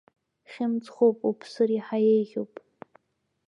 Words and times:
Хьымӡӷуп, 0.51 1.17
уԥсыр 1.29 1.69
еиҳа 1.73 1.97
еиӷьуп. 2.13 2.53